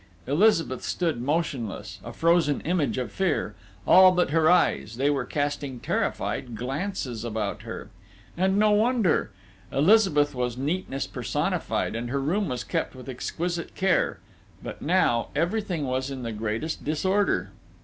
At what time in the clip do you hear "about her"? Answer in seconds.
7.23-7.87